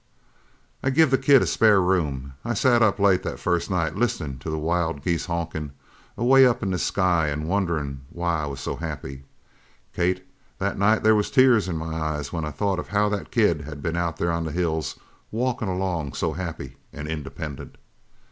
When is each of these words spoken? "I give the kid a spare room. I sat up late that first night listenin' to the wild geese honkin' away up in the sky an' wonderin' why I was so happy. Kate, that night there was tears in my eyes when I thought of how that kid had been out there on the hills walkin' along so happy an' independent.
"I 0.81 0.89
give 0.89 1.11
the 1.11 1.17
kid 1.19 1.43
a 1.43 1.45
spare 1.45 1.79
room. 1.79 2.33
I 2.43 2.55
sat 2.55 2.81
up 2.81 2.97
late 2.97 3.21
that 3.21 3.37
first 3.37 3.69
night 3.69 3.95
listenin' 3.95 4.39
to 4.39 4.49
the 4.49 4.57
wild 4.57 5.03
geese 5.03 5.27
honkin' 5.27 5.73
away 6.17 6.43
up 6.43 6.63
in 6.63 6.71
the 6.71 6.79
sky 6.79 7.27
an' 7.29 7.47
wonderin' 7.47 8.01
why 8.09 8.41
I 8.41 8.45
was 8.47 8.59
so 8.61 8.77
happy. 8.77 9.25
Kate, 9.93 10.25
that 10.57 10.79
night 10.79 11.03
there 11.03 11.13
was 11.13 11.29
tears 11.29 11.67
in 11.67 11.77
my 11.77 11.93
eyes 11.95 12.33
when 12.33 12.45
I 12.45 12.49
thought 12.49 12.79
of 12.79 12.87
how 12.87 13.09
that 13.09 13.29
kid 13.29 13.61
had 13.61 13.83
been 13.83 13.95
out 13.95 14.17
there 14.17 14.31
on 14.31 14.43
the 14.45 14.51
hills 14.51 14.97
walkin' 15.29 15.67
along 15.67 16.13
so 16.13 16.33
happy 16.33 16.77
an' 16.91 17.05
independent. 17.05 17.77